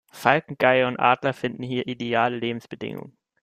Falken, 0.11 0.57
Geier 0.57 0.87
und 0.87 0.97
Adler 0.99 1.31
finden 1.31 1.61
hier 1.61 1.85
ideale 1.87 2.35
Lebensbedingungen. 2.39 3.15